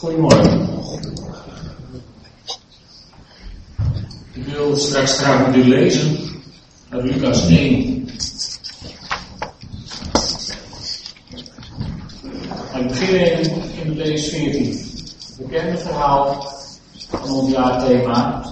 [0.00, 0.68] Goedemorgen.
[4.32, 6.18] Ik wil straks graag met u lezen
[6.88, 8.08] uit Lucas 1.
[12.72, 14.64] We beginnen in Matthäus 14.
[14.66, 16.52] Het bekende verhaal
[17.08, 18.44] van ons jaarthema.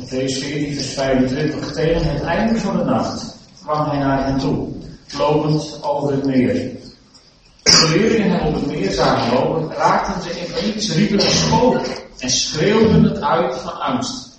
[0.00, 1.72] Matthäus 14, vers 25.
[1.72, 4.68] Tegen het einde van de nacht kwam hij naar hen toe,
[5.18, 6.75] lopend over het meer.
[7.80, 11.80] De leerlingen hem op het meer zagen lopen, raakten ze in paniek, ze riepen een
[12.18, 14.38] en schreeuwden het uit van angst.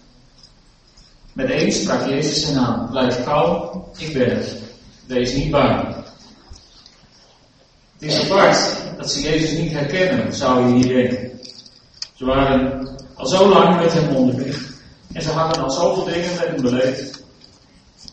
[1.34, 4.58] Met een sprak Jezus hen aan, blijf kalm, ik ben het,
[5.06, 5.96] wees niet bang.
[7.98, 8.58] Het is apart
[8.98, 11.40] dat ze Jezus niet herkennen, zou je hier denken.
[12.14, 14.74] Ze waren al zo lang met hem onderweg
[15.14, 17.24] en ze hadden al zoveel dingen met hem beleefd.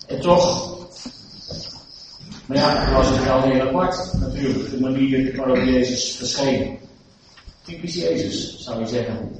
[0.06, 0.73] En toch
[2.46, 6.78] maar ja, dat was het wel heel apart, natuurlijk, de manier waarop Jezus verscheen.
[7.62, 9.30] Typisch Jezus, zou je zeggen.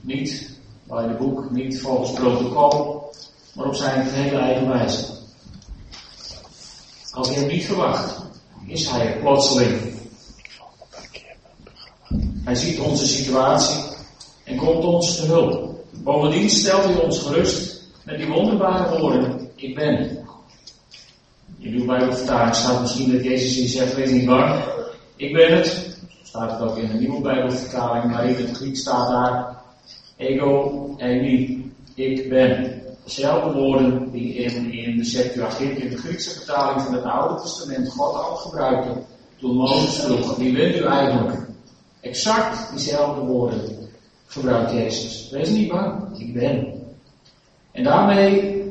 [0.00, 0.50] Niet
[0.82, 3.10] bij de boek, niet volgens protocol,
[3.54, 5.04] maar op zijn hele eigen wijze.
[7.10, 8.22] Als je hem niet verwacht,
[8.66, 9.94] is hij er plotseling.
[12.44, 13.82] Hij ziet onze situatie
[14.44, 15.84] en komt ons te hulp.
[15.92, 20.15] Bovendien stelt hij ons gerust met die wonderbare woorden: Ik ben.
[21.66, 24.64] In uw Bijbelvertaling staat misschien dat Jezus hier zegt, wees niet bang,
[25.16, 25.98] ik ben het.
[26.22, 29.56] Staat het ook in een nieuwe Bijbelvertaling, maar in het Griek staat daar,
[30.16, 32.82] ego eimi, ik ben.
[33.04, 37.88] Dezelfde woorden die in, in de Septuagint, in de Griekse vertaling van het Oude Testament,
[37.88, 39.02] God al gebruikte.
[39.38, 41.38] Toen Mozes vroeg, wie bent u eigenlijk?
[42.00, 43.60] Exact diezelfde woorden
[44.26, 45.30] gebruikt Jezus.
[45.30, 46.74] Wees niet bang, ik ben.
[47.72, 48.65] En daarmee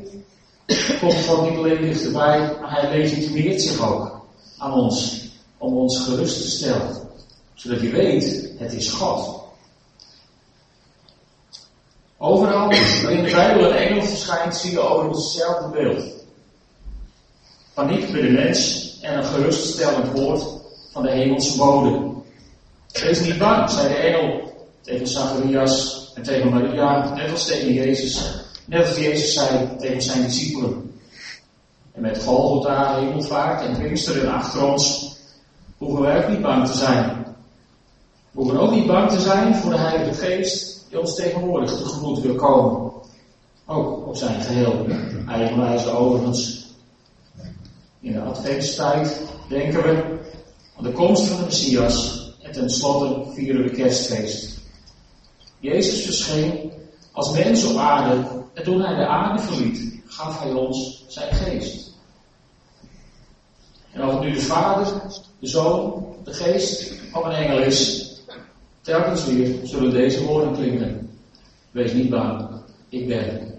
[1.00, 4.26] komt niet alleen dichterbij, maar hij legitimeert zich ook
[4.58, 5.24] aan ons.
[5.58, 7.10] Om ons gerust te stellen.
[7.54, 9.44] Zodat je weet, het is God.
[12.18, 16.04] Overal waar in de Bijbel een engel verschijnt, zie je overigens hetzelfde beeld.
[17.74, 20.44] Paniek bij de mens en een geruststellend woord
[20.92, 22.24] van de hemelse bodem.
[22.92, 28.45] Wees niet bang, zei de engel tegen Zacharias en tegen Maria, net als tegen Jezus.
[28.66, 31.00] Net als Jezus zei tegen zijn discipelen.
[31.92, 35.16] En met Golgotha, hemelvaart en Pinksteren achter ons
[35.78, 37.26] hoeven wij ook niet bang te zijn.
[38.32, 42.20] We hoeven ook niet bang te zijn voor de Heilige Geest die ons tegenwoordig tegemoet
[42.20, 42.92] wil komen.
[43.66, 44.86] Ook op zijn geheel
[45.28, 46.66] eigenwijze overigens.
[48.00, 50.20] In de adventstijd denken we
[50.78, 54.60] aan de komst van de Messias en tenslotte vieren we kerstfeest.
[55.60, 56.72] Jezus verscheen
[57.12, 61.94] als mens op aarde en toen hij de aarde verliet, gaf hij ons zijn geest.
[63.92, 65.02] En of het nu de Vader,
[65.40, 68.12] de Zoon, de Geest of een engel is,
[68.82, 71.20] telkens weer zullen deze woorden klinken.
[71.72, 72.50] Wees niet bang,
[72.90, 73.56] ik ben.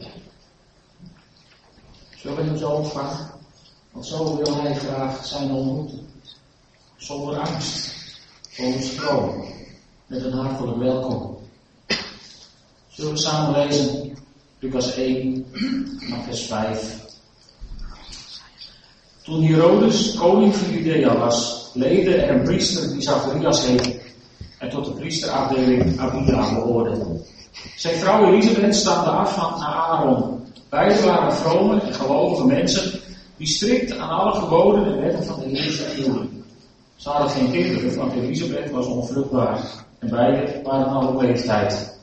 [2.16, 3.30] Zullen we hem zo ontvangen?
[3.92, 6.08] Want zo wil hij graag zijn ontmoeten.
[6.96, 7.94] Zonder angst,
[8.50, 9.44] zonder stroom,
[10.06, 11.38] met een hartelijk welkom.
[12.88, 14.05] Zullen we samen lezen
[14.66, 15.46] Lucas 1,
[16.26, 17.04] vers 5.
[19.22, 24.00] Toen Herodes koning van Judea was, leidde er een priester die Zacharias heette
[24.58, 27.20] en tot de priesterafdeling Abida behoorde.
[27.76, 30.40] Zijn vrouw Elisabeth stamde af van Aaron.
[30.68, 33.00] Beiden waren vrome en gelovige mensen
[33.36, 36.44] die strikt aan alle geboden en wetten van de Heer hielden.
[36.96, 39.60] Ze hadden geen kinderen, want Elisabeth was onvruchtbaar
[39.98, 41.95] en beiden waren al op leeftijd.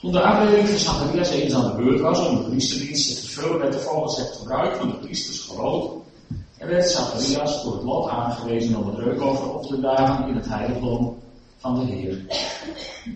[0.00, 3.58] Toen de afdeling van Zacharias eens aan de beurt was om de priesterdienst te vervullen,
[3.58, 5.92] werd er volgens het gebruik van de priesters geloof
[6.58, 10.48] en werd Zacharias door het lot aangewezen om het reukoffer op te dagen in het
[10.48, 11.18] heiligdom
[11.58, 12.24] van de Heer.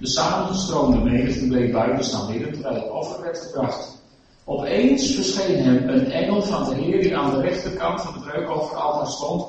[0.00, 3.98] De samengestroomde menigte bleef buiten staan bidden terwijl het offer werd gebracht.
[4.44, 9.10] Opeens verscheen hem een engel van de Heer die aan de rechterkant van het reukofferaltaar
[9.10, 9.46] stond.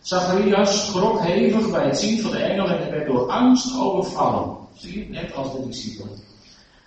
[0.00, 4.56] Zacharias schrok hevig bij het zien van de engel en werd door angst overvallen.
[4.74, 6.25] Zie je, net als de discipelen.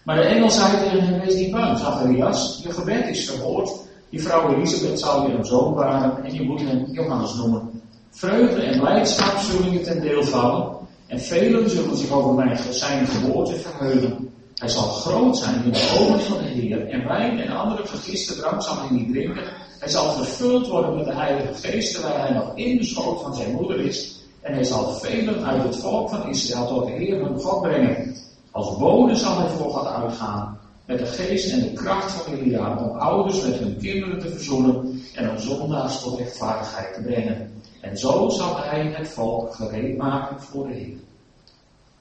[0.04, 3.72] Maar de engel zei tegen hem, wees niet bang, Zacharias, je gebed is verhoord.
[4.10, 7.82] Je vrouw Elisabeth zal je een zoon baren en je moet hem Johannes noemen.
[8.10, 13.08] Vreugde en blijdschap zullen je ten deel vallen en velen zullen zich over mijn, zijn
[13.08, 14.30] geboorte verheugen.
[14.56, 18.36] Hij zal groot zijn in de ogen van de Heer en wijn en andere vergiste
[18.36, 19.44] drank zal hij niet drinken.
[19.80, 23.36] Hij zal vervuld worden met de Heilige Geest terwijl hij nog in de schoot van
[23.36, 24.24] zijn moeder is.
[24.42, 28.16] En hij zal velen uit het volk van Israël tot de Heer hun God brengen.
[28.60, 32.78] Als bode zal hij voor God uitgaan met de geest en de kracht van Elia
[32.78, 37.62] om ouders met hun kinderen te verzoenen en om zondaars tot rechtvaardigheid te brengen.
[37.82, 40.98] En zo zal hij het volk gereed maken voor de Heer.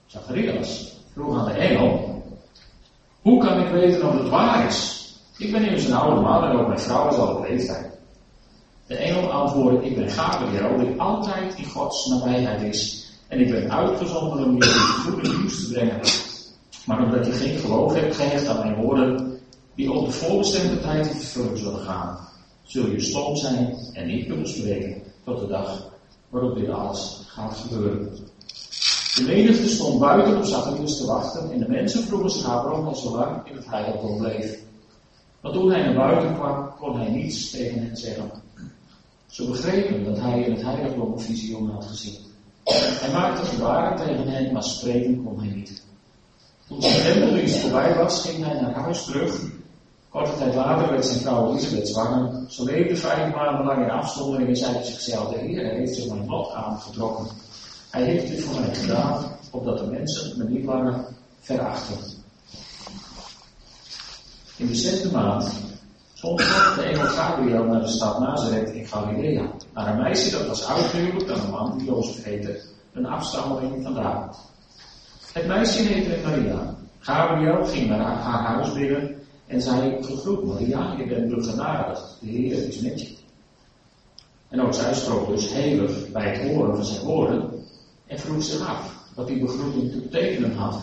[0.06, 2.22] Zacharias vroeg aan de engel,
[3.22, 5.12] hoe kan ik weten of het waar is?
[5.36, 7.86] Ik ben immers een oude man en ook mijn vrouw is al op leeftijd.
[8.86, 13.06] De engel antwoordde, ik ben Gabriel, die altijd in Gods nabijheid is.
[13.28, 16.27] En ik ben uitgezonden om je in goede nieuws te brengen.
[16.88, 19.38] Maar omdat je geen geloof hebt gehecht aan mijn woorden,
[19.74, 22.18] die op de voorbestemde tijd in vervulling zullen gaan,
[22.62, 25.90] zul je stom zijn en niet kunnen spreken tot de dag
[26.28, 28.08] waarop dit alles gaat gebeuren.
[29.14, 32.86] De menigte stond buiten op Zacharias te wachten en de mensen vroegen zich af waarom
[32.86, 34.58] hij zo lang in het heiligdom bleef.
[35.40, 38.30] Maar toen hij naar buiten kwam, kon hij niets tegen hen zeggen.
[39.26, 42.18] Ze begrepen dat hij in het heiligdom een visioen had gezien.
[42.64, 45.86] Hij maakte gebaren tegen hen, maar spreken kon hij niet.
[46.68, 49.40] Toen zijn tempeldienst voorbij was, ging hij naar huis terug.
[50.08, 52.44] Korte tijd later werd zijn vrouw Elisabeth zwanger.
[52.48, 56.08] Ze leefde vijf maanden lang in afzondering en zei tot zichzelf, de Heer heeft zich
[56.08, 57.26] mijn lot aangetrokken.
[57.90, 61.04] Hij heeft dit voor mij gedaan, opdat de mensen me niet langer
[61.40, 61.96] verachten.
[64.56, 65.52] In de zesde maand
[66.20, 69.50] God de engel Gabriel naar de stad Nazareth in Galilea.
[69.74, 72.60] Naar een meisje dat was uitgehuwelijk aan een man die Jozef heette,
[72.92, 74.36] een afstammeling van David.
[75.38, 76.74] Het meisje heette Maria.
[76.98, 79.14] Gabriel ging naar haar, huis binnen
[79.46, 83.16] en zei, gegroet Maria, je bent begenadigd, de Heer is met je.
[84.48, 87.50] En ook zij strook dus hevig bij het horen van zijn woorden
[88.06, 90.82] en vroeg zich af wat die begroeting te betekenen had.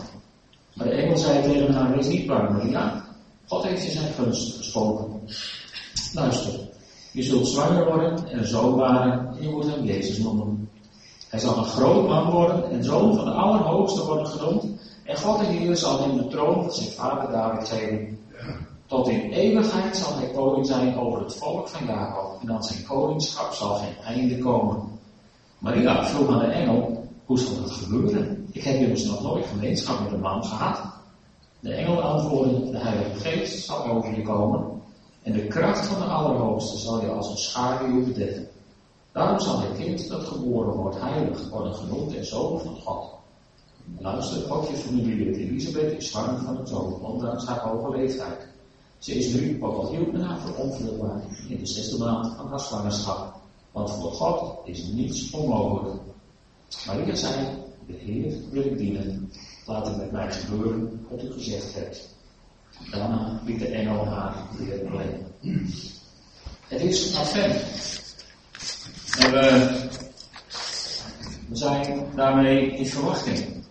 [0.74, 3.04] Maar de engel zei tegen haar, wees niet bang Maria,
[3.46, 5.20] God heeft je zijn gunst gesproken.
[6.12, 6.52] Luister,
[7.12, 10.65] je zult zwanger worden en een zoon baren en je moet hem Jezus noemen.
[11.28, 14.64] Hij zal een groot man worden en zoon van de Allerhoogste worden genoemd.
[15.04, 18.18] En God de Heer zal hem de troon van zijn vader David geven.
[18.86, 22.38] Tot in eeuwigheid zal hij koning zijn over het volk van Jacob.
[22.42, 24.98] En aan zijn koningschap zal geen einde komen.
[25.58, 28.48] Maria vroeg aan de engel, hoe zal dat gebeuren?
[28.52, 30.80] Ik heb immers nog nooit gemeenschap met een man gehad.
[31.60, 34.76] De engel antwoordde, de Heilige Geest zal over je komen
[35.26, 38.48] en de kracht van de Allerhoogste zal je als een schaduw bedekken.
[39.16, 43.14] Daarom zal het kind dat geboren wordt heilig worden genoemd en zoon van God.
[43.98, 48.46] Luister, ook je familielid Elisabeth is zwanger van een zoon, ondanks haar hoge leeftijd.
[48.98, 49.60] Ze is nu,
[49.90, 53.34] hield men haar voor onvruchtbaar, in de zesde maand van haar zwangerschap.
[53.72, 56.00] Want voor God is niets onmogelijk.
[56.86, 57.46] Maria zei,
[57.86, 59.32] de Heer wil ik dienen.
[59.66, 62.08] Laat het met mij gebeuren wat u gezegd hebt.
[62.90, 65.26] Daarna liet de engel haar weer alleen.
[66.68, 68.04] Het is advent.
[69.18, 69.70] En we,
[71.48, 73.64] we zijn daarmee in verwachting.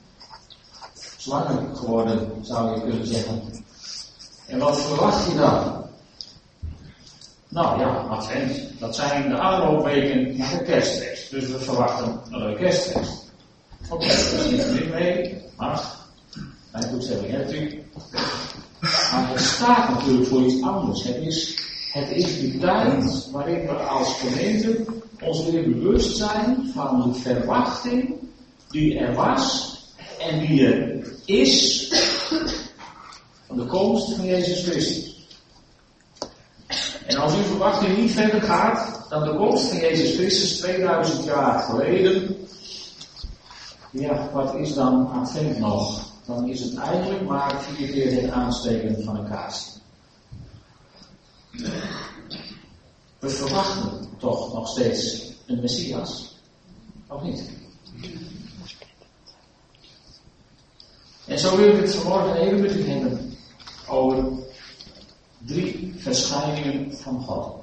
[1.18, 3.42] Zwanger geworden, zou je kunnen zeggen.
[4.48, 5.84] En wat verwacht je dan?
[7.50, 8.80] Nou ja, advent.
[8.80, 11.32] Dat zijn de aanloopweken naar de kerstfeest.
[11.32, 13.32] Dus we verwachten een kerstfeest.
[13.90, 15.42] Oké, okay, dat is niet mee.
[15.58, 16.08] Mag.
[16.72, 17.84] Mijn toestemming hebt u.
[19.12, 21.04] Maar het staat natuurlijk voor iets anders.
[21.04, 21.58] Het is,
[21.96, 24.86] het is de tijd waarin we als gemeente
[25.22, 28.16] ons weer bewust zijn van de verwachting
[28.70, 29.76] die er was
[30.20, 31.88] en die er is
[33.48, 35.28] van de komst van Jezus Christus.
[37.06, 41.60] En als uw verwachting niet verder gaat dan de komst van Jezus Christus 2000 jaar
[41.60, 42.36] geleden,
[43.92, 46.04] ja, wat is dan advent nog?
[46.26, 49.75] Dan is het eigenlijk maar vier keer het aansteken van een kaars.
[53.20, 56.36] We verwachten toch nog steeds een Messias?
[57.08, 57.50] Of niet?
[61.28, 63.38] En zo wil ik het vanmorgen even met u hebben
[63.88, 64.26] over
[65.38, 67.54] drie verschijningen van God.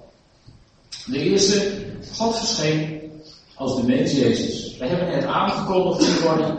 [1.06, 1.84] De eerste,
[2.14, 3.10] God verscheen
[3.54, 4.76] als de mens Jezus.
[4.76, 6.58] We hebben het aangekondigd worden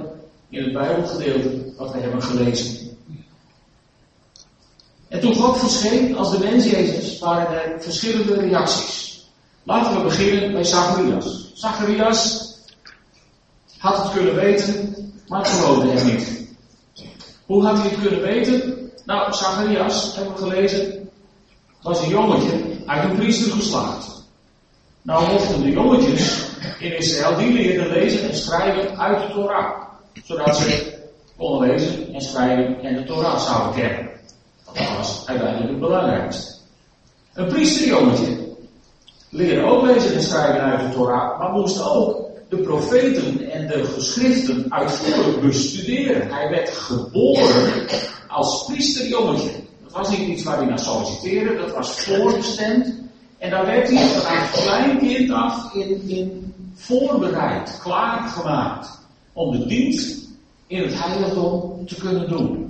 [0.49, 2.82] in het Bijbelgedeelte wat we hebben gelezen.
[5.13, 9.25] En toen God verscheen als de mens Jezus, waren er verschillende reacties.
[9.63, 11.51] Laten we beginnen bij Zacharias.
[11.53, 12.53] Zacharias
[13.77, 14.95] had het kunnen weten,
[15.27, 16.47] maar geloofde hem niet.
[17.45, 18.91] Hoe had hij het kunnen weten?
[19.05, 21.09] Nou, Zacharias, hebben we gelezen,
[21.81, 24.23] was een jongetje uit een priester geslaagd.
[25.01, 26.45] Nou mochten de jongetjes
[26.79, 29.81] in Israël, die leerden lezen en schrijven uit de Torah.
[30.23, 30.99] Zodat ze
[31.37, 34.12] konden lezen en schrijven en de Torah zouden kennen.
[34.73, 36.51] Dat was uiteindelijk het belangrijkste.
[37.33, 38.37] Een priesterjongetje
[39.29, 43.83] leerde ook lezen en schrijven uit de Torah, maar moest ook de profeten en de
[43.83, 46.31] geschriften uitvoerig bestuderen.
[46.31, 47.87] Hij werd geboren
[48.27, 49.51] als priesterjongetje.
[49.83, 53.01] Dat was niet iets waar hij naar solliciteerde, dat was voorbestemd
[53.37, 59.01] En daar werd hij vanaf klein kind af in, in voorbereid, klaargemaakt.
[59.33, 60.27] Om de dienst
[60.67, 62.62] in het heiligdom te kunnen doen.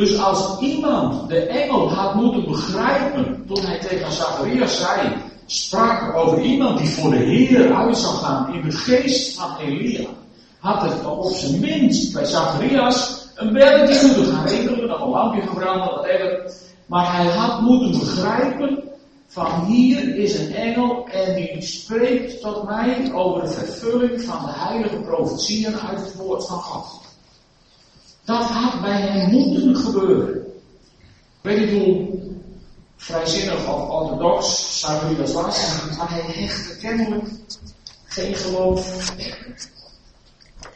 [0.00, 5.12] Dus als iemand de engel had moeten begrijpen toen hij tegen Zacharias zei,
[5.46, 10.08] sprak over iemand die voor de Heer uit zou gaan in de geest van Elia,
[10.58, 15.40] had het op zijn minst bij Zacharias een belletje moeten gaan regelen, nog een lampje
[15.40, 16.52] gebrand, whatever.
[16.86, 18.82] Maar hij had moeten begrijpen
[19.26, 24.52] van hier is een engel en die spreekt tot mij over de vervulling van de
[24.52, 27.09] heilige profetieën uit het woord van God.
[28.24, 30.36] Dat had bij hem moeten gebeuren.
[31.42, 32.18] Ik weet niet hoe
[32.96, 37.28] vrijzinnig of orthodox Zacharias was, maar hij hechtte kennelijk
[38.04, 39.14] geen geloof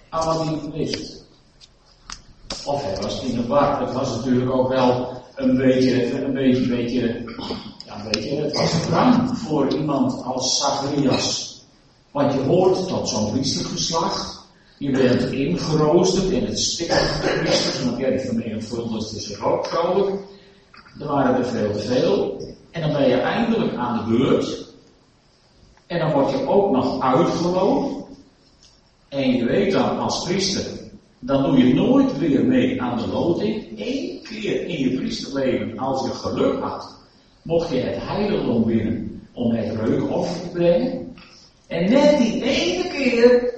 [0.09, 1.25] aan wat hij wist.
[2.65, 3.81] Of hij was in de war.
[3.81, 7.25] Het was natuurlijk ook wel een beetje, een beetje, een beetje,
[7.87, 11.59] ja, een beetje, het was rang voor iemand als Zacharias.
[12.11, 14.34] Want je hoort tot zo'n priestergeslacht.
[14.79, 20.21] Je bent ingeroosterd in het stikken van priesters, want ja, die vermenigvuldigde zich ook vrolijk.
[21.01, 22.43] Er waren er veel te veel.
[22.71, 24.73] En dan ben je eindelijk aan de beurt.
[25.87, 28.07] En dan word je ook nog uitgeloofd.
[29.09, 30.65] En je weet dan als priester,
[31.19, 33.81] dan doe je nooit weer mee aan de loting.
[33.81, 36.97] Eén keer in je priesterleven, als je geluk had,
[37.43, 41.15] mocht je het heiligdom binnen om het reukoffer te brengen.
[41.67, 43.54] En net die ene keer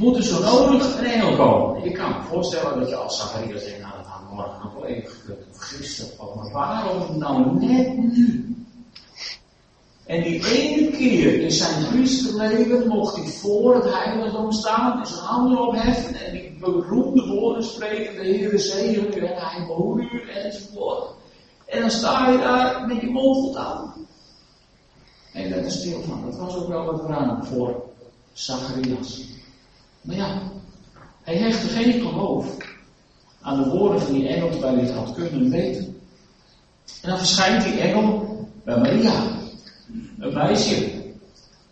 [0.00, 1.84] moet er zo nodig een engel komen.
[1.84, 4.84] Ik kan me voorstellen dat je als Zacharias denkt, nou dat had morgen nog wel
[4.84, 8.54] even gekund, of gisteren, maar waarom nou net nu?
[10.06, 15.20] En die ene keer in zijn priesterleven mocht hij voor het heiligdom staan en zijn
[15.20, 20.30] handen opheffen en die beroemde woorden spreken, de Heer zegen u en hij behoede u
[20.30, 21.10] enzovoort.
[21.66, 23.94] En dan sta je daar met je mond aan.
[25.32, 26.22] En dat is stil van.
[26.24, 27.82] Dat was ook wel wat raam voor
[28.32, 29.38] Zacharias.
[30.00, 30.42] Maar ja,
[31.22, 32.46] hij hechtte geen geloof
[33.40, 36.00] aan de woorden van die engel terwijl hij het had kunnen weten.
[37.02, 38.28] En dan verschijnt die engel
[38.64, 39.22] bij Maria.
[40.18, 40.90] Een meisje.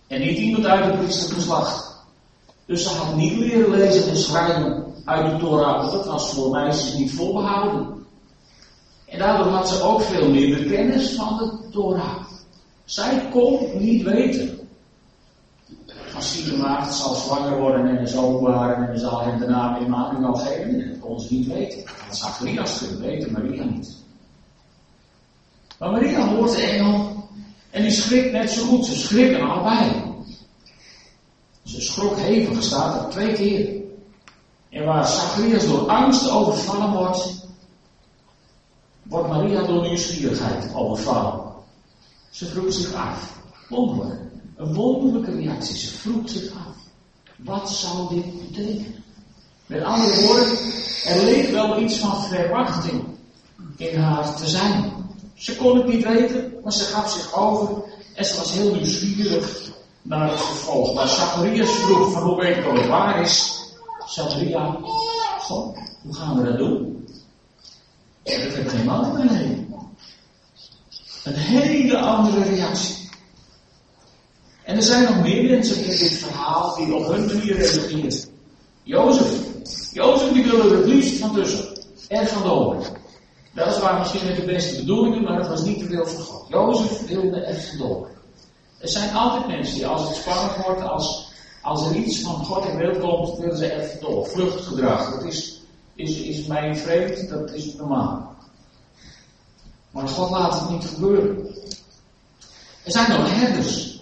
[0.06, 1.96] En niet iemand uit het priestergeslacht.
[2.66, 6.50] Dus ze had niet leren lezen en schrijven uit de Torah, want dat was voor
[6.50, 8.06] meisjes niet voorbehouden.
[9.06, 12.24] En daardoor had ze ook veel minder kennis van de Torah.
[12.84, 14.67] Zij kon niet weten.
[16.18, 20.34] Als die maagd zal zwanger worden en zoon waren en zal hem de naam Emmanuel
[20.34, 21.84] geven, dat kon ze niet weten.
[22.06, 23.96] Dat Zacharias kunnen weten, Maria niet.
[25.78, 27.28] Maar Maria hoort de engel
[27.70, 28.86] en die schrikt net zo goed.
[28.86, 30.02] Ze schrikken allebei.
[31.62, 33.82] Ze schrok hevig, staat er twee keer.
[34.68, 37.46] En waar Zacharias door angst overvallen wordt,
[39.02, 41.52] wordt Maria door nieuwsgierigheid overvallen.
[42.30, 43.40] Ze vroeg zich af.
[43.68, 44.27] Wonderlijk.
[44.58, 45.76] Een wonderlijke reactie.
[45.76, 46.76] Ze vroeg zich af.
[47.36, 49.04] Wat zou dit betekenen?
[49.66, 50.58] Met andere woorden,
[51.04, 53.04] er leek wel iets van verwachting
[53.76, 54.92] in haar te zijn.
[55.34, 57.82] Ze kon het niet weten, maar ze gaf zich over
[58.14, 59.70] en ze was heel nieuwsgierig
[60.02, 60.94] naar het vervolg.
[60.94, 63.62] Maar Zacharias vroeg van hoe weet ik dat het waar is.
[64.06, 64.76] Zacharia,
[65.40, 67.06] goh, hoe gaan we dat doen?
[68.22, 69.74] En dat heeft geen man meer heen.
[71.24, 73.07] Een hele andere reactie.
[74.68, 78.12] En er zijn nog meer mensen in dit verhaal die op hun manier reageren.
[78.82, 79.32] Jozef.
[79.92, 81.66] Jozef die wil er het liefst van tussen.
[82.08, 82.86] En van de
[83.52, 86.48] Weliswaar misschien met de beste bedoelingen, maar het was niet te veel van God.
[86.48, 88.08] Jozef wilde er door.
[88.78, 91.32] Er zijn altijd mensen die als het spannend wordt, als,
[91.62, 94.26] als er iets van God in beeld komt, willen ze even door.
[94.26, 95.62] Vluchtgedrag, dat is,
[95.94, 98.34] is, is mij vreemd, dat is normaal.
[99.90, 101.46] Maar God laat het niet gebeuren.
[102.84, 103.97] Er zijn ook herders.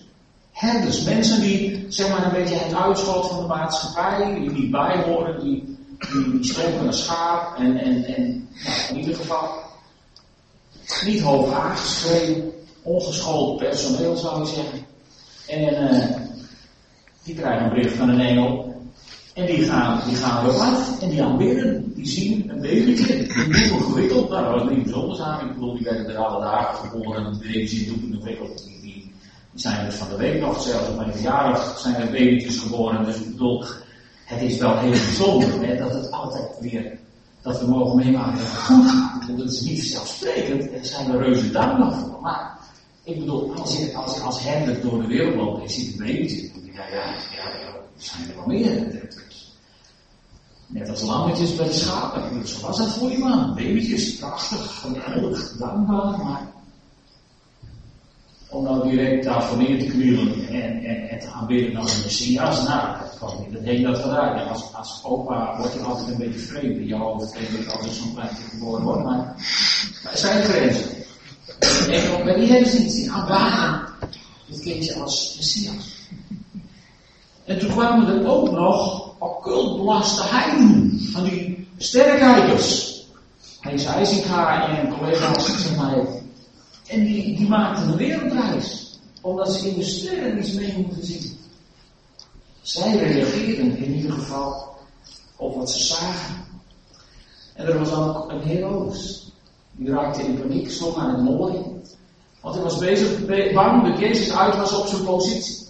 [0.56, 5.40] Herders, mensen die zeg maar een beetje het uitschot van de maatschappij, die niet bijhoren,
[5.40, 5.76] die
[6.12, 9.48] die slopen een schaap en, en, en nou, in ieder geval
[11.04, 14.86] niet hoog aangeschreven, ongeschoold personeel zou ik zeggen.
[15.46, 16.16] En uh,
[17.22, 18.74] die krijgen een bericht van een engel.
[19.34, 21.92] En die gaan, die gaan erop af en die aanbidden.
[21.94, 24.28] Die zien een babytje, die nieuw gewikkeld.
[24.28, 25.46] Nou, dat was niet bijzonder aan.
[25.48, 28.75] Ik bedoel, die werden er alle dagen geboren en de baby's doen ontwikkeld.
[29.56, 33.04] Zijn er van de week nog, zelfs op mijn verjaardag zijn er babytjes geboren.
[33.04, 33.64] Dus ik bedoel,
[34.24, 36.98] het is wel heel bijzonder hè, dat het altijd weer,
[37.42, 39.38] dat we mogen meemaken dat het goed gaat.
[39.38, 42.20] Dat is niet zelfsprekend, er zijn er reuze dankbaar voor.
[42.20, 42.58] Maar
[43.02, 46.06] ik bedoel, als je als, als herder door de wereld loopt en je ziet een
[46.06, 47.04] babytje, dan denk ja, ja,
[47.36, 49.04] ja, er zijn er wel meer.
[50.66, 52.48] Net als lammetjes bij de schapen.
[52.48, 53.54] Zo was dat voor die man.
[53.54, 56.54] Babytjes, prachtig, geweldig, dankbaar, maar
[58.48, 62.64] om nou direct daarvoor neer te knielen en, en, en te aanbidden de Messias.
[62.64, 63.52] Nou, dat kan niet.
[63.52, 64.48] Dat heeft dat gedaan.
[64.48, 67.32] Als, als opa wordt je altijd een beetje vreemd in je hoofd.
[67.32, 69.04] Denk altijd zo'n klein geboren wordt.
[69.04, 69.34] Maar
[70.12, 70.90] er zijn grenzen.
[71.90, 72.94] En bij die hebben ze iets.
[72.94, 73.88] Die aanbaden
[74.46, 75.94] dit kindje als Messias.
[77.44, 81.00] En toen kwamen er ook nog occultbelaste heiden.
[81.12, 82.94] Van die sterrenkijkers.
[83.60, 85.96] Hij zei IJsinga en collega's, zeg maar,
[86.88, 88.98] en die, die maakten een wereldreis.
[89.20, 91.38] Omdat ze in de sterren iets mee moeten zien.
[92.62, 94.76] Zij reageerden in ieder geval
[95.36, 96.44] op wat ze zagen.
[97.54, 99.32] En er was ook een Herodes.
[99.72, 101.54] Die raakte in paniek, sloeg aan het mooi.
[102.40, 105.66] Want hij was bezig, bang dat Jezus uit was op zijn positie.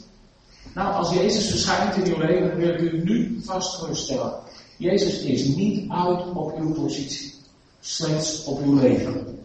[0.74, 4.34] Nou, als Jezus verschijnt in uw leven, wil ik u nu vaststellen.
[4.76, 7.34] Jezus is niet uit op uw positie.
[7.80, 9.38] Slechts op uw leven.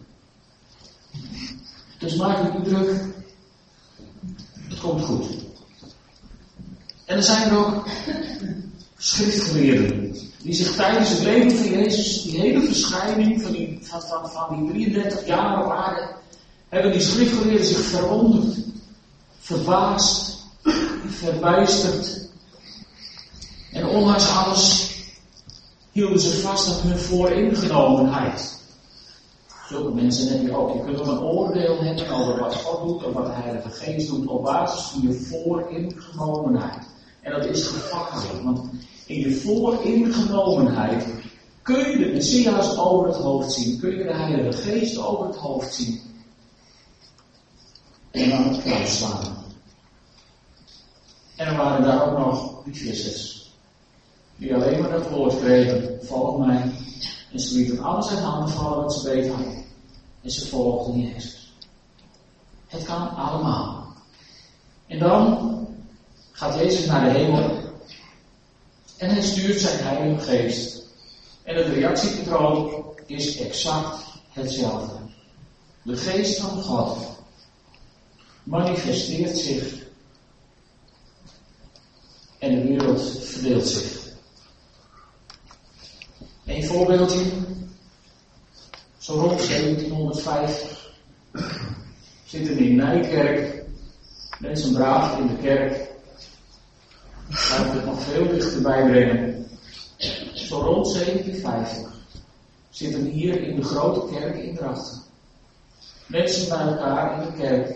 [2.02, 2.90] Dus maak u niet druk.
[4.68, 5.26] Het komt goed.
[7.04, 7.88] En er zijn er ook
[8.96, 10.16] schriftgeleerden.
[10.38, 15.26] Die zich tijdens het leven van Jezus, die hele verschijning van die, van, die 33
[15.26, 15.70] jaar op
[16.68, 18.56] hebben die schriftgeleerden zich verwonderd,
[19.38, 20.36] verbaasd,
[21.06, 22.28] verbijsterd.
[23.72, 24.94] En ondanks alles
[25.92, 28.61] hielden ze vast aan hun vooringenomenheid.
[29.72, 30.74] Zulke mensen heb je ook.
[30.74, 34.08] Je kunt ook een oordeel hebben over wat God doet of wat de Heilige Geest
[34.08, 36.86] doet op basis van je vooringenomenheid.
[37.20, 38.60] En dat is gevaarlijk, want
[39.06, 41.06] in je vooringenomenheid
[41.62, 45.36] kun je de Messias over het hoofd zien, kun je de Heilige Geest over het
[45.36, 46.00] hoofd zien.
[48.10, 49.44] En dan het kruis slaan.
[51.36, 53.50] En er waren daar ook nog vissers.
[54.36, 56.72] Die alleen maar het woord kregen, volg mij.
[57.32, 59.61] En ze lieten alles uit handen vallen wat ze hadden.
[60.22, 61.52] En ze volgden Jezus.
[62.66, 63.94] Het kan allemaal.
[64.86, 65.66] En dan
[66.32, 67.60] gaat Jezus naar de hemel.
[68.96, 70.82] En hij stuurt zijn Heilige Geest.
[71.42, 74.94] En het reactiepatroon is exact hetzelfde.
[75.82, 76.96] De Geest van God
[78.42, 79.82] manifesteert zich
[82.38, 84.10] en de wereld verdeelt zich.
[86.44, 87.24] Een voorbeeldje.
[89.02, 90.90] Zo rond 1750
[92.24, 93.64] zitten in Nijkerk
[94.38, 95.90] mensen braaf in de kerk.
[97.28, 99.46] Laten we het nog veel dichterbij brengen.
[100.34, 101.92] Zo rond 1750
[102.70, 105.02] zitten hier in de grote kerk in Drachten.
[106.06, 107.68] Mensen bij elkaar in de kerk.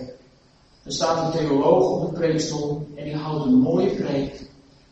[0.83, 4.41] Er staat een theoloog op de preekstoel en die houdt een mooie preek.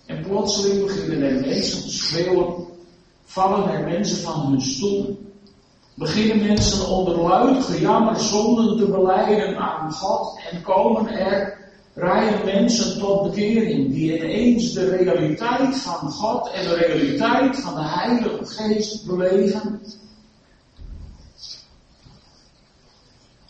[0.07, 2.67] En plotseling beginnen er mensen te schreeuwen,
[3.25, 5.25] vallen er mensen van hun stoel,
[5.95, 11.63] beginnen mensen onder luid gejammer zonden te beleiden aan God en komen er
[11.95, 17.89] rijen mensen tot bekering die ineens de realiteit van God en de realiteit van de
[17.89, 19.81] Heilige Geest beleven.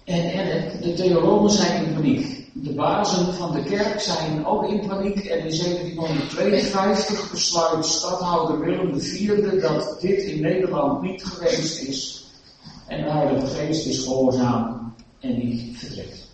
[0.04, 4.86] En, en de theologen zijn in paniek de bazen van de kerk zijn ook in
[4.86, 12.23] paniek en in 1752 besluit stadhouder Willem IV dat dit in Nederland niet geweest is.
[12.86, 16.26] En de Heilige Geest is gehoorzaam en die vertrekt.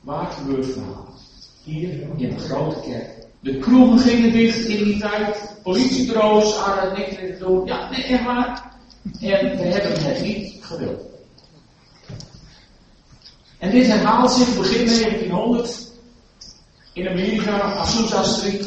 [0.00, 0.96] Waar gebeurt het nou?
[1.64, 3.10] Hier in de grote kerk.
[3.40, 5.54] De kroegen gingen dicht in die tijd.
[5.62, 6.56] Politiebureaus
[6.96, 7.66] meer te doen.
[7.66, 8.72] Ja, nee, echt waar.
[9.20, 11.00] En we hebben het niet gewild.
[13.58, 15.90] En dit herhaalt zich begin 1900
[16.92, 18.66] in Amerika, Azusa Street.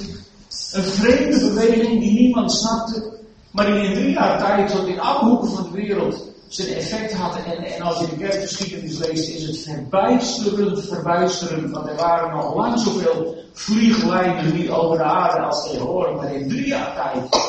[0.71, 3.19] Een vreemde beweging die niemand snapte,
[3.56, 7.13] maar die in drie jaar tijd tot in alle hoeken van de wereld zijn effect
[7.13, 7.36] had.
[7.36, 11.72] En, en als je de kerkgeschiedenis leest, is het verbijsterend, verbijsterend.
[11.72, 16.15] Want er waren nog lang zoveel vlieglijnen niet over de aarde als tegenwoordig.
[16.15, 17.44] Maar in drie jaar tijd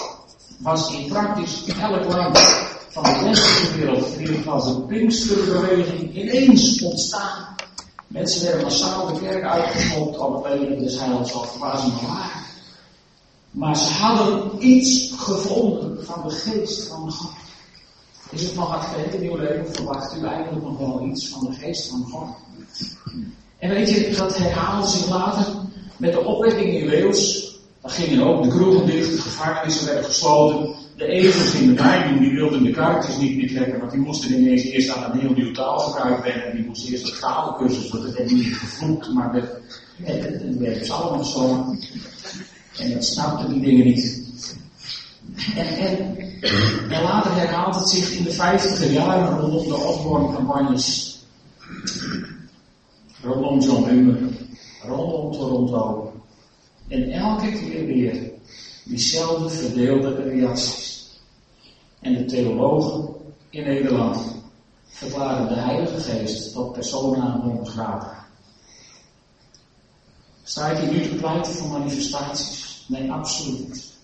[0.59, 2.38] was in praktisch elk land
[2.88, 7.55] van de westerse wereld, in ieder geval de Pinksterbeweging, ineens ontstaan.
[8.07, 12.07] Mensen werden massaal de kerk uitgeschopt op het leven des heils, of waar ze maar
[12.07, 12.45] waren.
[13.57, 17.33] Maar ze hadden iets gevonden van de geest van God.
[18.31, 19.75] Is het nog advent in uw leven?
[19.75, 22.29] Verwacht u eigenlijk nog wel iets van de geest van God?
[23.59, 25.47] En weet je, dat herhaalde zich later
[25.97, 27.55] met de opwekking in Wales.
[27.81, 30.75] Daar gingen ook de kroegen dicht, de gevangenissen werden gesloten.
[30.97, 34.35] De ezels in de wijn, die wilden de kaartjes niet meer trekken, want die moesten
[34.35, 36.57] ineens eerst aan een heel nieuw taalgebruik wennen.
[36.57, 39.49] Die moesten eerst een taalkursus, want het werd niet gevloekt, maar het,
[40.59, 41.75] werd allemaal zo.
[42.79, 44.25] En dat snapten die dingen niet.
[45.55, 45.67] En,
[46.91, 51.19] en, later herhaalt het zich in de vijftiger jaren rondom de Osborne-campagnes.
[53.23, 54.19] rondom John Wimmer,
[54.83, 56.12] rondom Toronto.
[56.89, 58.31] En elke keer weer
[58.85, 61.11] diezelfde verdeelde reacties.
[62.01, 63.15] En de theologen
[63.51, 64.35] in Nederland
[64.87, 68.27] verklaren de Heilige Geest tot persona non grata.
[70.43, 72.65] Sta ik hier nu te pleiten voor manifestaties?
[72.87, 73.94] Nee, absoluut niet.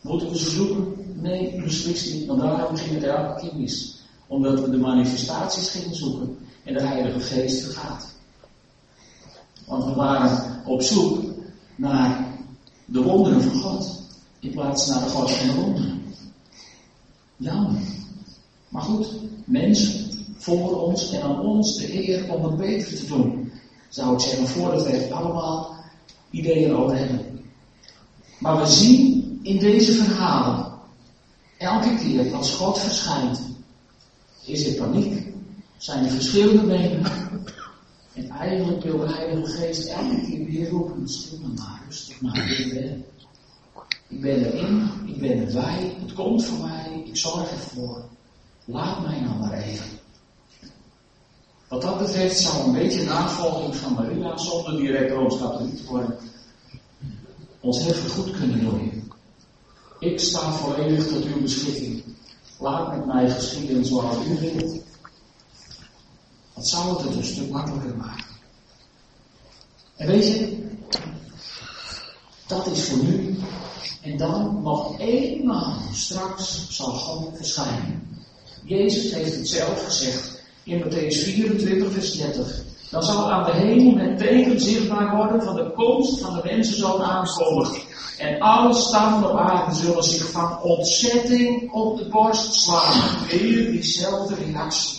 [0.00, 0.94] Moeten we ze zoeken?
[1.14, 3.98] Nee, beslist niet, want daarom ging het elke keer mis.
[4.26, 8.14] Omdat we de manifestaties gingen zoeken en de Heilige Geest vergaat.
[9.66, 11.24] Want we waren op zoek
[11.76, 12.34] naar
[12.84, 14.02] de wonderen van God,
[14.38, 16.02] in plaats naar de God van de wonderen.
[17.36, 17.80] Jammer.
[18.68, 19.08] Maar goed,
[19.44, 23.52] mensen voor ons en aan ons, de Heer, om het beter te doen.
[23.88, 25.74] Zou ik zeggen, voordat we allemaal
[26.30, 27.29] ideeën over hebben.
[28.40, 30.72] Maar we zien in deze verhalen,
[31.58, 33.40] elke keer als God verschijnt,
[34.44, 35.26] is er paniek,
[35.76, 37.12] zijn er verschillende meningen.
[38.12, 42.74] En eigenlijk wil de Heilige Geest elke keer weer roepen, stil maar, rustig maar, ik
[42.74, 43.04] ben.
[44.08, 48.04] Ik ben erin, ik ben erbij, het komt voor mij, ik zorg ervoor.
[48.64, 49.98] Laat mij nou maar even.
[51.68, 56.16] Wat dat betreft zou een beetje navolging van Maria, zonder direct rooms-katholiek te worden,
[57.60, 59.12] ons heel goed kunnen doen.
[59.98, 62.02] Ik sta volledig tot uw beschikking.
[62.58, 64.82] Laat met mij geschieden zoals u wilt.
[66.54, 68.24] Dat zou het een stuk makkelijker maken.
[69.96, 70.68] En weet je,
[72.46, 73.38] dat is voor nu.
[74.02, 78.08] En dan nog eenmaal straks zal God verschijnen.
[78.64, 82.64] Jezus heeft het zelf gezegd in Matthäus 24, vers 30.
[82.90, 87.02] Dan zal aan de hemel het teken zichtbaar worden van de komst van de mensenzoon
[87.02, 87.82] aankondigen.
[88.18, 93.26] En alle stammen op zullen zich van ontzetting op de borst slaan.
[93.28, 94.98] Weer diezelfde reactie.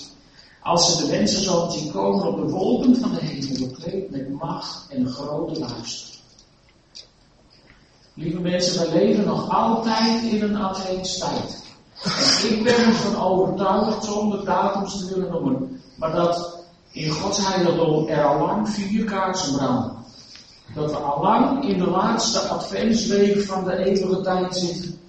[0.63, 4.87] Als ze de mensenzoon zien komen op de wolken van de hemel, bekleed met macht
[4.89, 6.09] en grote luister.
[8.13, 10.73] Lieve mensen, wij leven nog altijd in een
[11.19, 11.63] tijd.
[12.03, 16.60] En ik ben ervan overtuigd, zonder datums te willen noemen, maar dat
[16.91, 19.95] in Gods heiligdom er al lang vier kaarsen branden.
[20.75, 24.99] Dat we al lang in de laatste adventsweek van de eeuwige tijd zitten.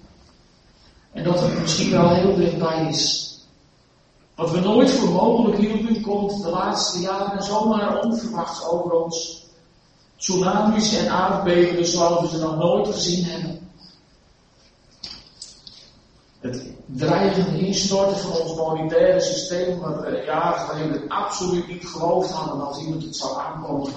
[1.12, 3.30] En dat het misschien wel heel dichtbij is.
[4.34, 9.46] Wat we nooit voor mogelijk hielden, komt de laatste jaren zomaar onverwachts over ons.
[10.16, 13.70] Tsunamis en aardbevingen zoals we ze nog nooit gezien hebben.
[16.40, 22.66] Het dreigende instorten van ons monetaire systeem, wat we jaren geleden absoluut niet geloofd hadden
[22.66, 23.92] als iemand het zou aankomen.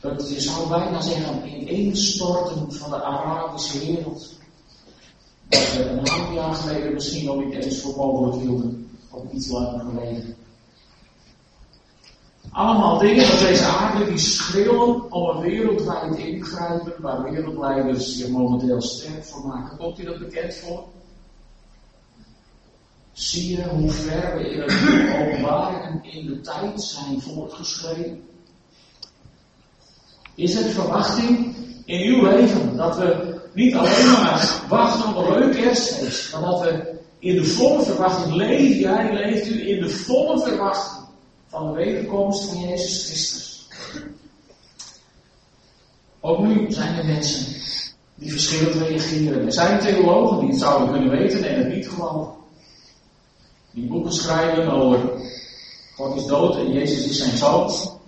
[0.00, 4.38] Dat je zou bijna zeggen ineenstorten van de Arabische wereld.
[5.48, 9.48] Dat we een half jaar geleden misschien nog niet eens voor mogelijk hielden, of iets
[9.48, 10.36] langer geleden.
[12.52, 18.82] Allemaal dingen op deze aarde die schreeuwen om een wereldwijd ingrijpen waar wereldleiders zich momenteel
[18.82, 19.76] sterk voor maken.
[19.76, 20.84] Komt u dat bekend voor?
[23.12, 24.72] Zie je hoe ver we in het
[25.20, 28.22] openbaren in de tijd zijn voortgeschreden?
[30.34, 35.56] Is het verwachting in uw leven dat we niet alleen maar wachten op een leuk
[35.56, 38.78] kerstfeest, maar dat we in de volle verwachting leven?
[38.78, 41.00] Jij leeft u in de volle verwachting
[41.50, 43.68] van de wederkomst van Jezus Christus.
[46.20, 47.54] Ook nu zijn er mensen
[48.14, 49.46] die verschillend reageren.
[49.46, 52.32] Er zijn theologen die het zouden kunnen weten en het niet geloven.
[53.70, 55.10] Die boeken schrijven over
[55.96, 57.98] God is dood en Jezus is zijn zoon.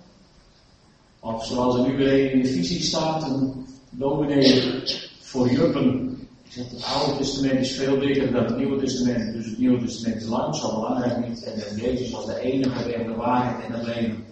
[1.19, 4.83] Of zoals er nu weer in de visie staat, een dominee
[5.19, 6.12] voor juppen
[6.55, 9.33] het Oude Testament is veel dikker dan het Nieuwe Testament.
[9.33, 11.43] Dus het Nieuwe Testament is lang, zo belangrijk niet.
[11.43, 14.25] En Jezus als de enige weg, de waarheid en het leven.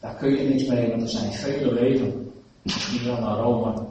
[0.00, 2.32] Daar kun je niks mee, want er zijn vele wegen.
[2.62, 3.86] Misschien wel naar Rome,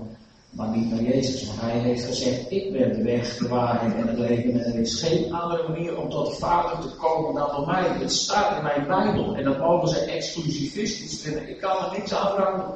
[0.50, 1.48] maar niet naar Jezus.
[1.48, 4.64] Want hij heeft gezegd, ik ben de weg, de waarheid en het leven.
[4.64, 7.88] En er is geen andere manier om tot de Vader te komen dan door mij.
[7.88, 9.36] Het staat in mijn Bijbel.
[9.36, 11.50] En dat mogen ze exclusivistisch vinden.
[11.50, 12.76] Ik kan er niks aan veranderen.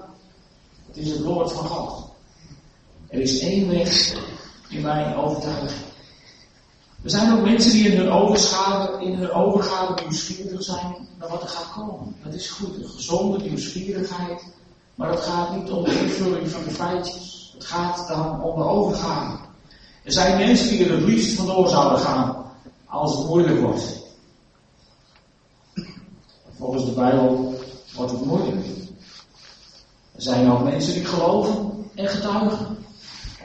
[0.88, 2.10] Het is het woord van God.
[3.08, 4.14] Er is één weg
[4.70, 5.82] in mijn overtuiging.
[7.04, 11.48] Er zijn ook mensen die in hun in hun overgave nieuwsgierig zijn naar wat er
[11.48, 12.16] gaat komen.
[12.24, 14.44] Dat is goed, een gezonde nieuwsgierigheid.
[14.96, 17.52] Maar het gaat niet om de invulling van de feitjes.
[17.54, 19.38] Het gaat dan om de overgave.
[20.04, 22.46] Er zijn mensen die er het liefst vandoor zouden gaan
[22.86, 24.04] als het moeilijk wordt.
[26.58, 27.60] Volgens de Bijbel
[27.96, 28.66] wordt het moeilijk.
[30.16, 32.78] Er zijn ook mensen die geloven en getuigen.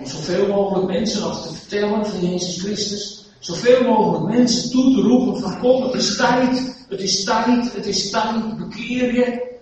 [0.01, 3.25] Om zoveel mogelijk mensen nog te vertellen van Jezus Christus.
[3.39, 7.87] Zoveel mogelijk mensen toe te roepen van kom, het is tijd Het is tijd, het
[7.87, 9.59] is tijd, bekeer je.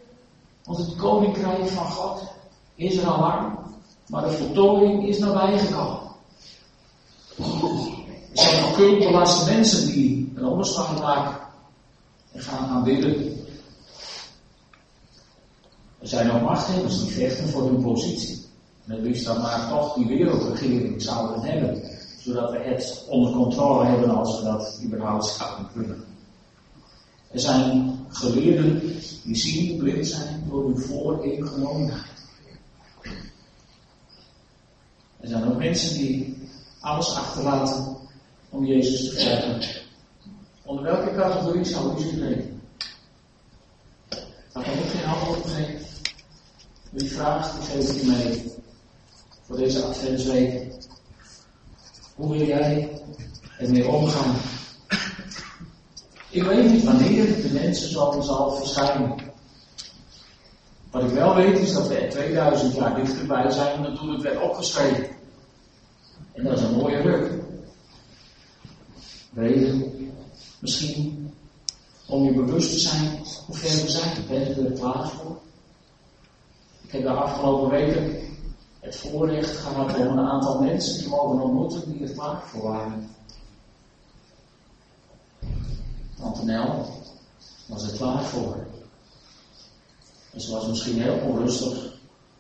[0.65, 2.23] Want het koninkrijk van God
[2.75, 3.59] is al lang,
[4.07, 6.01] maar de voltooiing is nabijgekomen.
[7.39, 11.39] Er zijn nog cultbelaste mensen die een omslag maken
[12.33, 13.37] en gaan aanbidden.
[15.99, 18.38] Er zijn ook machthebbers die vechten voor hun positie.
[18.89, 21.83] Het liefst dan maar toch die wereldregering zouden hebben.
[22.19, 26.05] Zodat we het onder controle hebben als we dat überhaupt zouden kunnen.
[27.31, 28.81] Er zijn geleerden
[29.23, 32.03] die zien blind zijn door hun vooringenomenheid.
[35.21, 36.49] Er zijn ook mensen die
[36.81, 37.97] alles achterlaten
[38.51, 39.83] om Jezus te volgen.
[40.65, 42.63] Onder welke categorie zou u zich rekenen?
[44.53, 45.87] Daar kan ik geen antwoord op geven.
[46.91, 48.57] Die vraag die geef mee
[49.49, 50.73] voor deze Adventsweek.
[52.15, 53.03] Hoe wil jij
[53.59, 54.37] ermee omgaan?
[56.31, 59.15] Ik weet niet wanneer de mensen zo zal verschijnen.
[60.91, 64.23] Wat ik wel weet is dat we er 2000 jaar dichterbij zijn dan toen het
[64.23, 65.07] werd opgeschreven.
[66.33, 67.33] En dat is een mooie ruk.
[69.35, 69.93] Reden,
[70.59, 71.33] misschien
[72.07, 74.27] om je bewust te zijn hoe ver we zijn.
[74.29, 75.39] Ben je er klaar voor?
[76.83, 78.28] Ik heb de afgelopen weken
[78.89, 83.09] het voorrecht gehad om een aantal mensen te mogen ontmoeten die er klaar voor waren.
[86.17, 86.85] Tante
[87.67, 88.67] was er klaar voor.
[90.33, 91.93] En ze was misschien heel onrustig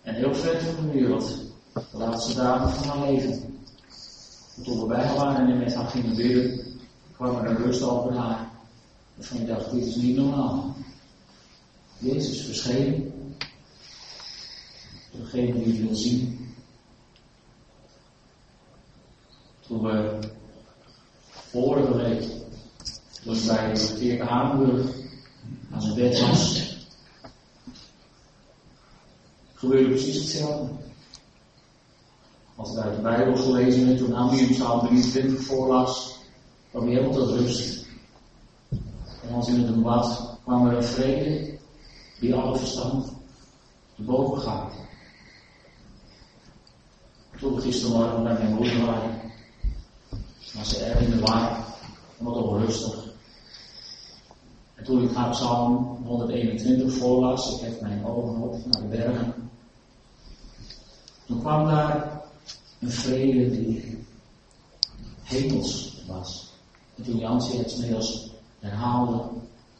[0.02, 1.34] en heel ver van de wereld.
[1.72, 3.60] De laatste dagen van haar leven.
[4.64, 6.66] toen we bij waren en met haar gingen bidden,
[7.12, 8.48] kwam er een rust over haar.
[9.14, 10.74] Waarvan dacht, dit is niet normaal.
[11.98, 13.17] Jezus verscheen.
[15.30, 16.54] Degene die wil zien.
[19.66, 20.18] Toen we
[21.30, 22.20] vorige week
[23.22, 24.90] toen ik bij de Geert Havenburg
[25.70, 26.76] aan zijn bed was,
[29.54, 30.72] gebeurde precies hetzelfde.
[32.56, 36.18] Als ik uit de Bijbel gelezen heb, toen Amium Psalm 23 voorlas,
[36.70, 37.86] kwam hij helemaal tot rust.
[39.22, 41.58] En als in het debat kwam er een vrede
[42.20, 43.12] die alle verstand
[43.96, 44.87] te boven gaat.
[47.38, 49.20] Toen we gistermorgen bij mijn moeder waren,
[50.54, 51.64] was ze erg in de war,
[52.18, 53.04] wat onrustig.
[54.74, 59.34] En toen ik haar Psalm 121 voorlas, ik heb mijn ogen op naar de bergen.
[61.26, 62.22] Toen kwam daar
[62.80, 63.98] een vrede die
[65.22, 66.52] hemels was.
[66.96, 69.22] En toen Jansie het smiddags herhaalde,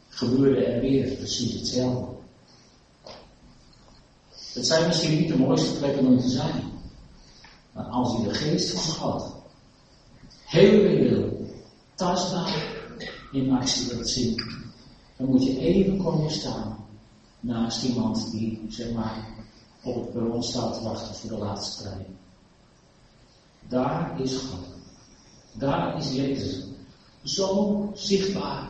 [0.09, 2.07] gebeurde er weer precies hetzelfde.
[4.55, 6.78] Het zijn misschien niet de mooiste plekken om te zijn.
[7.79, 9.33] Maar als je de geest van God
[10.45, 11.47] heel reëel,
[11.95, 12.77] tastbaar
[13.33, 14.43] in actie wilt zien,
[15.17, 16.87] dan moet je even komen staan
[17.41, 19.27] naast iemand die, zeg maar,
[19.83, 22.07] op het perron staat te wachten voor de laatste trein.
[23.69, 24.67] Daar is God.
[25.53, 26.65] Daar is Jezus.
[27.23, 28.69] Zo zichtbaar.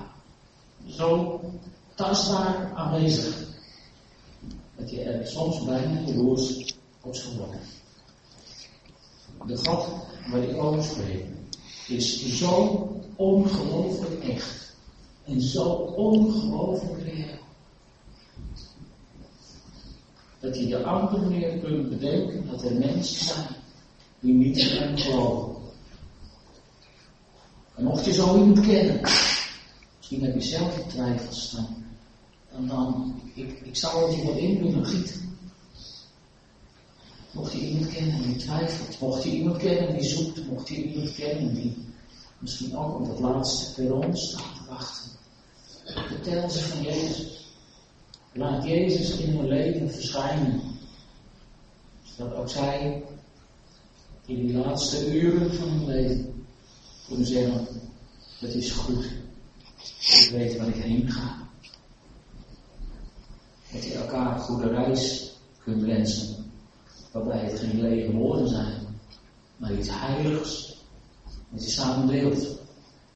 [0.86, 1.40] Zo
[1.94, 3.46] tastbaar aanwezig.
[4.76, 7.34] Dat je er soms bijna jaloers op zou.
[9.46, 9.88] De God
[10.30, 11.24] waar ik over spreek
[11.86, 12.52] is zo
[13.16, 14.76] ongelooflijk echt.
[15.24, 15.64] En zo
[15.96, 17.38] ongelooflijk reëel.
[20.40, 23.46] Dat je de andere manier kunt bedenken dat er mensen zijn
[24.20, 25.56] die niet hem geloven.
[27.74, 29.00] En mocht je zo iemand kennen,
[29.96, 31.84] misschien heb je zelf de twijfels dan,
[32.52, 35.27] dan, dan ik, ik zou het je wel in willen gieten.
[37.38, 41.14] Mocht je iemand kennen die twijfelt, mocht je iemand kennen die zoekt, mocht je iemand
[41.14, 41.76] kennen die
[42.38, 45.10] misschien ook op dat laatste perron staat te wachten.
[45.84, 47.46] Vertel ze van Jezus.
[48.32, 50.60] Laat Jezus in hun leven verschijnen.
[52.02, 53.04] Zodat ook zij
[54.26, 56.46] in die laatste uren van hun leven
[57.06, 57.66] kunnen zeggen,
[58.38, 59.04] het is goed.
[59.98, 61.36] Ik weet waar ik heen ga.
[63.72, 65.32] Dat je elkaar een goede reis
[65.64, 66.37] kunt wensen.
[67.12, 68.72] Waarbij het geen lege woorden zijn,
[69.56, 70.76] maar iets heiligs.
[71.50, 72.57] Dat je samen deelt.